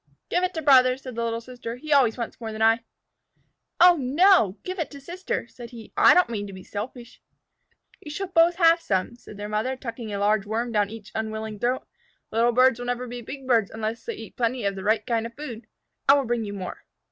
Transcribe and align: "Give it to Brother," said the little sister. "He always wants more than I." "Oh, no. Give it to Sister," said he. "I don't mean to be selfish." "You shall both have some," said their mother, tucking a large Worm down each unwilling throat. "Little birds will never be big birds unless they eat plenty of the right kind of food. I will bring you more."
"Give 0.29 0.43
it 0.43 0.55
to 0.55 0.63
Brother," 0.63 0.97
said 0.97 1.13
the 1.13 1.23
little 1.23 1.41
sister. 1.41 1.75
"He 1.75 1.93
always 1.93 2.17
wants 2.17 2.41
more 2.41 2.51
than 2.51 2.63
I." 2.63 2.79
"Oh, 3.79 3.97
no. 3.97 4.57
Give 4.63 4.79
it 4.79 4.89
to 4.89 4.99
Sister," 4.99 5.47
said 5.47 5.69
he. 5.69 5.93
"I 5.95 6.15
don't 6.15 6.27
mean 6.27 6.47
to 6.47 6.53
be 6.53 6.63
selfish." 6.63 7.21
"You 8.01 8.09
shall 8.09 8.25
both 8.29 8.55
have 8.55 8.81
some," 8.81 9.15
said 9.15 9.37
their 9.37 9.47
mother, 9.47 9.75
tucking 9.75 10.11
a 10.11 10.17
large 10.17 10.47
Worm 10.47 10.71
down 10.71 10.89
each 10.89 11.11
unwilling 11.13 11.59
throat. 11.59 11.87
"Little 12.31 12.51
birds 12.51 12.79
will 12.79 12.87
never 12.87 13.05
be 13.07 13.21
big 13.21 13.45
birds 13.47 13.69
unless 13.69 14.03
they 14.03 14.15
eat 14.15 14.35
plenty 14.35 14.65
of 14.65 14.73
the 14.75 14.83
right 14.83 15.05
kind 15.05 15.27
of 15.27 15.35
food. 15.35 15.67
I 16.09 16.15
will 16.15 16.25
bring 16.25 16.45
you 16.45 16.53
more." 16.53 16.83